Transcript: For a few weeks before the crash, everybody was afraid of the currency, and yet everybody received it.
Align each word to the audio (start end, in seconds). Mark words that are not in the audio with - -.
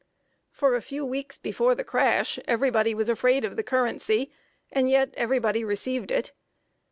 For 0.49 0.73
a 0.73 0.81
few 0.81 1.05
weeks 1.05 1.37
before 1.37 1.75
the 1.75 1.83
crash, 1.83 2.39
everybody 2.47 2.95
was 2.95 3.07
afraid 3.07 3.45
of 3.45 3.55
the 3.55 3.61
currency, 3.61 4.31
and 4.71 4.89
yet 4.89 5.13
everybody 5.15 5.63
received 5.63 6.09
it. 6.09 6.31